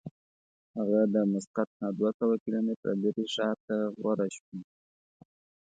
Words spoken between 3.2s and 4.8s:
ښار ته غوره شوه.